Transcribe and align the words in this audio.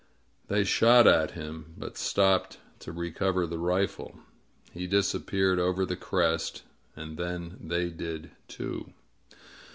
They 0.47 0.63
shot 0.63 1.05
at 1.05 1.29
him, 1.37 1.75
but 1.77 1.95
stopped 1.95 2.57
to 2.79 2.91
recover 2.91 3.45
the 3.45 3.59
rifle. 3.59 4.19
He 4.73 4.87
disap 4.87 5.27
peared 5.27 5.59
over 5.59 5.85
the 5.85 5.95
crest, 5.95 6.63
and 6.95 7.17
then 7.17 7.57
they 7.61 7.91
did, 7.91 8.31
too. 8.47 8.93